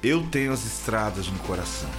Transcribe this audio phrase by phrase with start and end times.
[0.00, 1.90] Eu tenho as estradas no coração.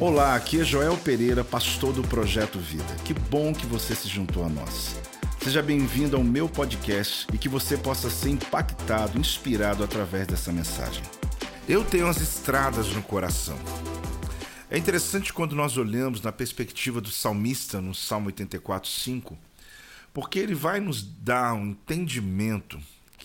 [0.00, 2.96] Olá, aqui é Joel Pereira, pastor do Projeto Vida.
[3.04, 4.98] Que bom que você se juntou a nós.
[5.38, 11.02] Seja bem-vindo ao meu podcast e que você possa ser impactado, inspirado através dessa mensagem.
[11.68, 13.58] Eu tenho as estradas no coração.
[14.70, 19.36] É interessante quando nós olhamos na perspectiva do salmista no Salmo 84, 5,
[20.14, 22.80] porque ele vai nos dar um entendimento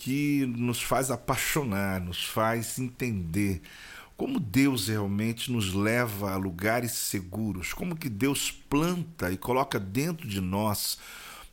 [0.06, 3.60] que nos faz apaixonar, nos faz entender
[4.16, 10.28] como Deus realmente nos leva a lugares seguros, como que Deus planta e coloca dentro
[10.28, 10.96] de nós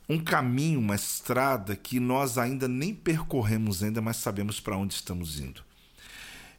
[0.08, 5.40] um caminho, uma estrada que nós ainda nem percorremos ainda, mas sabemos para onde estamos
[5.40, 5.60] indo.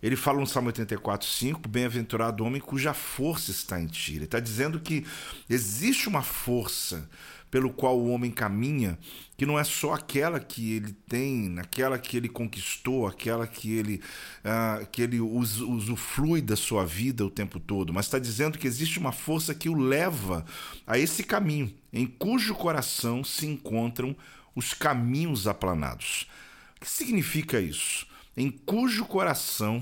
[0.03, 4.15] Ele fala no Salmo 84, 5, bem-aventurado o homem cuja força está em ti.
[4.15, 5.05] Ele está dizendo que
[5.49, 7.09] existe uma força
[7.55, 8.99] pelo qual o homem caminha,
[9.37, 14.01] que não é só aquela que ele tem, aquela que ele conquistou, aquela que ele,
[14.43, 18.99] uh, que ele usufrui da sua vida o tempo todo, mas está dizendo que existe
[18.99, 20.45] uma força que o leva
[20.85, 24.13] a esse caminho, em cujo coração se encontram
[24.53, 26.27] os caminhos aplanados.
[26.75, 28.05] O que significa isso?
[28.35, 29.81] Em cujo coração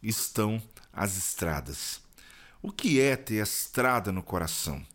[0.00, 2.00] estão as estradas.
[2.62, 4.86] O que é ter a estrada no coração?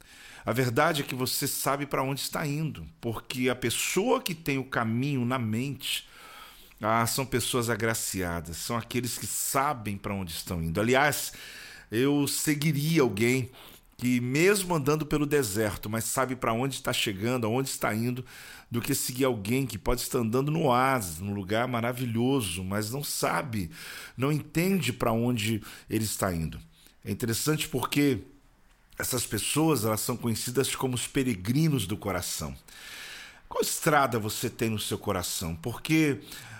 [0.47, 4.57] A verdade é que você sabe para onde está indo, porque a pessoa que tem
[4.57, 6.07] o caminho na mente
[6.81, 10.79] ah, são pessoas agraciadas, são aqueles que sabem para onde estão indo.
[10.79, 11.33] Aliás,
[11.91, 13.51] eu seguiria alguém
[13.97, 18.23] que, mesmo andando pelo deserto, mas sabe para onde está chegando, aonde está indo,
[18.71, 23.03] do que seguir alguém que pode estar andando no oásis, num lugar maravilhoso, mas não
[23.03, 23.69] sabe,
[24.15, 26.57] não entende para onde ele está indo.
[27.03, 28.23] É interessante porque
[28.97, 32.55] essas pessoas elas são conhecidas como os peregrinos do coração.
[33.47, 35.55] Qual estrada você tem no seu coração?
[35.55, 36.19] Porque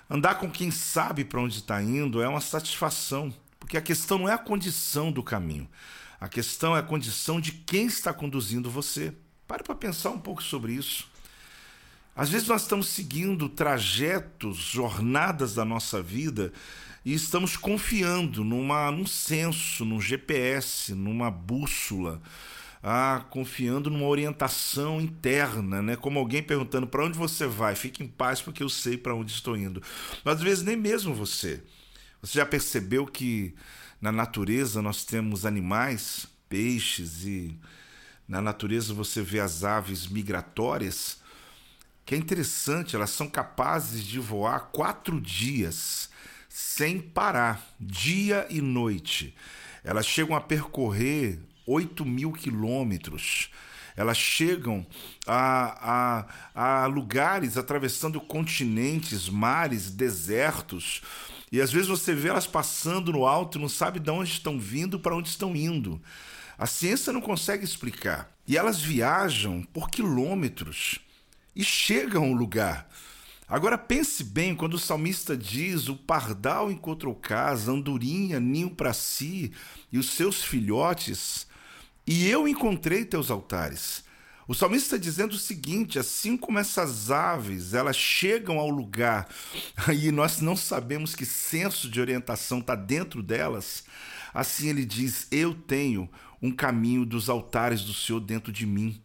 [0.09, 3.33] andar com quem sabe para onde está indo é uma satisfação.
[3.59, 5.67] Porque a questão não é a condição do caminho,
[6.21, 9.13] a questão é a condição de quem está conduzindo você.
[9.47, 11.09] Pare para pensar um pouco sobre isso.
[12.15, 16.51] Às vezes nós estamos seguindo trajetos, jornadas da nossa vida
[17.07, 22.21] e estamos confiando numa, num senso, num GPS, numa bússola,
[22.83, 25.95] ah, confiando numa orientação interna, né?
[25.95, 29.31] Como alguém perguntando para onde você vai, fique em paz porque eu sei para onde
[29.31, 29.81] estou indo.
[30.21, 31.63] Mas às vezes nem mesmo você.
[32.21, 33.55] Você já percebeu que
[34.01, 37.57] na natureza nós temos animais, peixes e
[38.27, 41.21] na natureza você vê as aves migratórias,
[42.05, 46.09] que é interessante, elas são capazes de voar quatro dias
[46.57, 49.35] sem parar, dia e noite.
[49.83, 53.51] Elas chegam a percorrer 8 mil quilômetros.
[53.95, 54.83] Elas chegam
[55.27, 56.25] a,
[56.55, 61.03] a, a lugares atravessando continentes, mares, desertos.
[61.51, 64.59] E às vezes você vê elas passando no alto e não sabe de onde estão
[64.59, 66.01] vindo, para onde estão indo.
[66.57, 68.35] A ciência não consegue explicar.
[68.47, 70.97] E elas viajam por quilômetros
[71.55, 72.89] e chegam ao lugar.
[73.47, 79.53] Agora pense bem quando o salmista diz: O pardal encontrou casa, andorinha, ninho para si
[79.91, 81.47] e os seus filhotes,
[82.05, 84.03] e eu encontrei teus altares.
[84.47, 89.29] O salmista está dizendo o seguinte: assim como essas aves, elas chegam ao lugar
[89.93, 93.85] e nós não sabemos que senso de orientação está dentro delas,
[94.33, 96.09] assim ele diz: Eu tenho
[96.41, 99.01] um caminho dos altares do Senhor dentro de mim.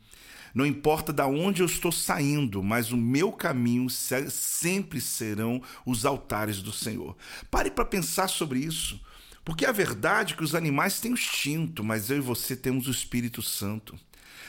[0.54, 6.60] Não importa da onde eu estou saindo, mas o meu caminho sempre serão os altares
[6.60, 7.16] do Senhor.
[7.50, 9.00] Pare para pensar sobre isso.
[9.44, 12.86] Porque a verdade é que os animais têm o instinto, mas eu e você temos
[12.86, 13.98] o Espírito Santo,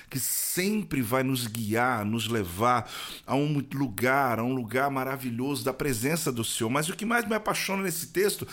[0.07, 2.87] que sempre vai nos guiar, nos levar
[3.25, 6.69] a um lugar, a um lugar maravilhoso da presença do Senhor.
[6.69, 8.47] Mas o que mais me apaixona nesse texto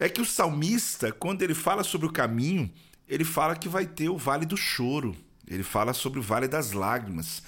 [0.00, 2.68] é que o salmista, quando ele fala sobre o caminho,
[3.08, 5.16] ele fala que vai ter o vale do choro.
[5.46, 7.42] Ele fala sobre o Vale das Lágrimas,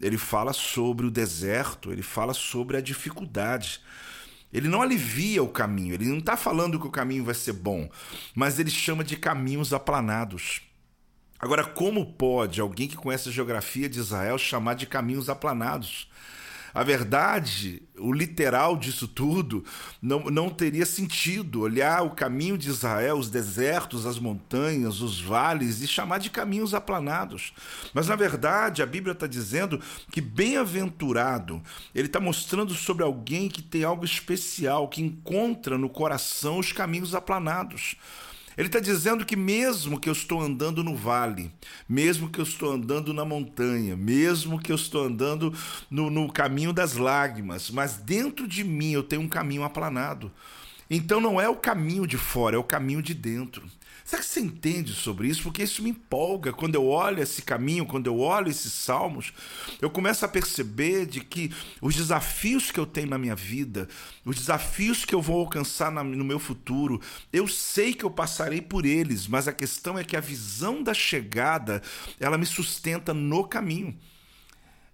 [0.00, 3.80] ele fala sobre o deserto, ele fala sobre a dificuldade.
[4.52, 7.90] Ele não alivia o caminho, ele não está falando que o caminho vai ser bom,
[8.34, 10.62] mas ele chama de caminhos aplanados.
[11.38, 16.08] Agora, como pode alguém que conhece a geografia de Israel chamar de caminhos aplanados?
[16.74, 19.64] A verdade, o literal disso tudo,
[20.02, 25.80] não, não teria sentido olhar o caminho de Israel, os desertos, as montanhas, os vales
[25.82, 27.52] e chamar de caminhos aplanados.
[27.94, 29.80] Mas na verdade, a Bíblia está dizendo
[30.10, 31.62] que bem-aventurado,
[31.94, 37.14] ele está mostrando sobre alguém que tem algo especial, que encontra no coração os caminhos
[37.14, 37.96] aplanados.
[38.56, 41.50] Ele está dizendo que mesmo que eu estou andando no vale,
[41.88, 45.52] mesmo que eu estou andando na montanha, mesmo que eu estou andando
[45.90, 50.30] no, no caminho das lágrimas, mas dentro de mim eu tenho um caminho aplanado.
[50.90, 53.68] Então não é o caminho de fora, é o caminho de dentro.
[54.04, 55.44] Será que você entende sobre isso?
[55.44, 56.52] Porque isso me empolga.
[56.52, 59.32] Quando eu olho esse caminho, quando eu olho esses salmos,
[59.80, 61.50] eu começo a perceber de que
[61.80, 63.88] os desafios que eu tenho na minha vida,
[64.22, 67.00] os desafios que eu vou alcançar no meu futuro,
[67.32, 70.92] eu sei que eu passarei por eles, mas a questão é que a visão da
[70.92, 71.80] chegada,
[72.20, 73.96] ela me sustenta no caminho.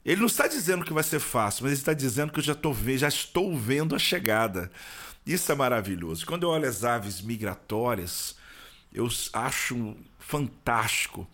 [0.04, 2.54] Ele não está dizendo que vai ser fácil, mas ele está dizendo que eu já,
[2.54, 4.70] tô, já estou vendo a chegada.
[5.30, 6.26] Isso é maravilhoso.
[6.26, 8.34] Quando eu olho as aves migratórias,
[8.92, 11.24] eu acho fantástico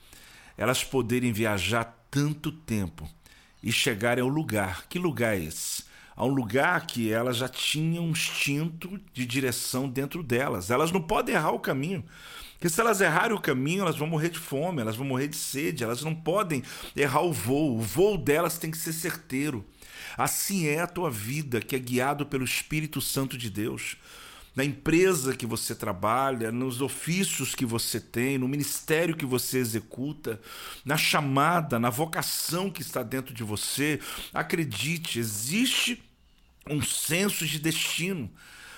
[0.54, 3.08] elas poderem viajar tanto tempo
[3.62, 4.86] e chegarem ao lugar.
[4.86, 5.82] Que lugar é esse?
[6.14, 10.70] A um lugar que elas já tinham um instinto de direção dentro delas.
[10.70, 12.04] Elas não podem errar o caminho.
[12.52, 15.36] Porque se elas errarem o caminho, elas vão morrer de fome, elas vão morrer de
[15.36, 16.62] sede, elas não podem
[16.94, 17.78] errar o voo.
[17.78, 19.64] O voo delas tem que ser certeiro.
[20.16, 23.96] Assim é a tua vida, que é guiado pelo Espírito Santo de Deus
[24.56, 30.40] na empresa que você trabalha, nos ofícios que você tem, no ministério que você executa,
[30.82, 34.00] na chamada, na vocação que está dentro de você.
[34.32, 36.02] Acredite, existe
[36.66, 38.30] um senso de destino.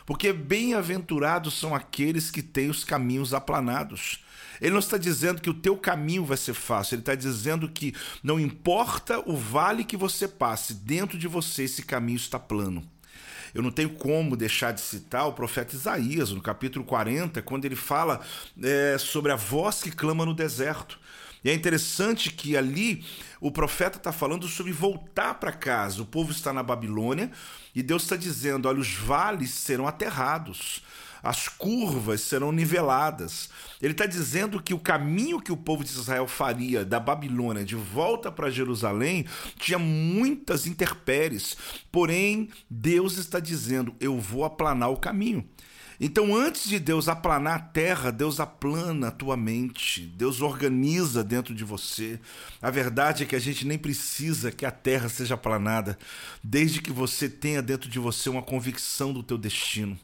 [0.08, 4.25] Porque bem-aventurados são aqueles que têm os caminhos aplanados.
[4.58, 7.94] Ele não está dizendo que o teu caminho vai ser fácil, ele está dizendo que
[8.22, 12.88] não importa o vale que você passe, dentro de você esse caminho está plano
[13.55, 17.76] eu não tenho como deixar de citar o profeta Isaías, no capítulo 40, quando ele
[17.76, 18.20] fala
[18.62, 20.99] é, sobre a voz que clama no deserto.
[21.44, 23.05] E é interessante que ali
[23.40, 26.02] o profeta está falando sobre voltar para casa.
[26.02, 27.31] O povo está na Babilônia
[27.75, 30.82] e Deus está dizendo: olha, os vales serão aterrados
[31.23, 33.49] as curvas serão niveladas.
[33.81, 37.75] Ele está dizendo que o caminho que o povo de Israel faria da Babilônia de
[37.75, 39.25] volta para Jerusalém
[39.58, 41.56] tinha muitas intempéries,
[41.91, 45.49] porém Deus está dizendo: eu vou aplanar o caminho.
[46.00, 51.53] Então, antes de Deus aplanar a terra, Deus aplana a tua mente, Deus organiza dentro
[51.53, 52.21] de você.
[52.62, 55.99] A verdade é que a gente nem precisa que a terra seja aplanada,
[56.43, 59.99] desde que você tenha dentro de você uma convicção do teu destino.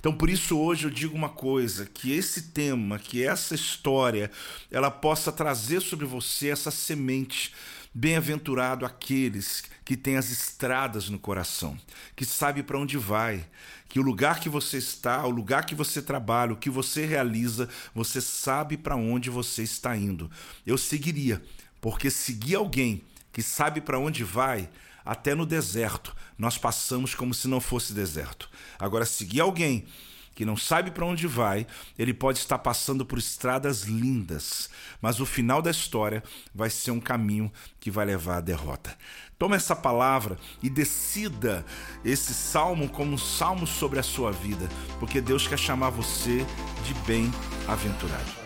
[0.00, 4.32] Então, por isso hoje eu digo uma coisa, que esse tema, que essa história,
[4.68, 7.52] ela possa trazer sobre você essa semente
[7.98, 11.78] Bem-aventurado aqueles que têm as estradas no coração,
[12.14, 13.48] que sabe para onde vai,
[13.88, 17.70] que o lugar que você está, o lugar que você trabalha, o que você realiza,
[17.94, 20.30] você sabe para onde você está indo.
[20.66, 21.42] Eu seguiria,
[21.80, 23.02] porque seguir alguém
[23.32, 24.68] que sabe para onde vai,
[25.02, 28.50] até no deserto, nós passamos como se não fosse deserto.
[28.78, 29.86] Agora, seguir alguém
[30.36, 31.66] que não sabe para onde vai,
[31.98, 34.68] ele pode estar passando por estradas lindas,
[35.00, 36.22] mas o final da história
[36.54, 37.50] vai ser um caminho
[37.80, 38.94] que vai levar à derrota.
[39.38, 41.64] Tome essa palavra e decida
[42.04, 44.68] esse salmo como um salmo sobre a sua vida,
[45.00, 46.44] porque Deus quer chamar você
[46.84, 48.45] de bem-aventurado.